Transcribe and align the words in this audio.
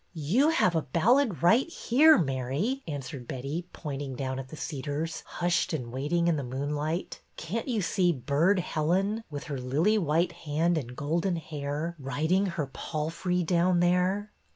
You 0.15 0.49
have 0.49 0.73
a 0.75 0.81
ballad 0.81 1.43
right 1.43 1.69
here, 1.69 2.17
Mary," 2.17 2.81
an 2.87 3.01
swered 3.01 3.27
Betty, 3.27 3.67
pointing 3.71 4.15
down 4.15 4.39
at 4.39 4.47
the 4.47 4.55
cedars, 4.57 5.21
hushed 5.27 5.73
and 5.73 5.91
waiting 5.91 6.27
in 6.27 6.37
the 6.37 6.43
moonlight." 6.43 7.21
Can't 7.37 7.67
you 7.67 7.83
see 7.83 8.11
Burd 8.11 8.57
Helen, 8.57 9.23
with 9.29 9.43
her 9.43 9.59
lily 9.59 9.99
white 9.99 10.31
hand 10.31 10.75
and 10.75 10.95
golden 10.95 11.35
hair, 11.35 11.95
riding 11.99 12.47
her 12.47 12.65
palfrey 12.65 13.43
down 13.43 13.79
there 13.79 14.31